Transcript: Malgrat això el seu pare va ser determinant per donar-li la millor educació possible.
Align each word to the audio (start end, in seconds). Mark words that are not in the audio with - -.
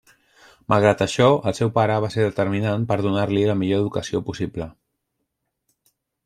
Malgrat 0.71 1.01
això 1.05 1.27
el 1.51 1.55
seu 1.59 1.71
pare 1.75 1.97
va 2.05 2.09
ser 2.15 2.25
determinant 2.27 2.87
per 2.93 2.97
donar-li 3.07 3.45
la 3.51 3.57
millor 3.61 3.85
educació 3.85 4.23
possible. 4.31 4.69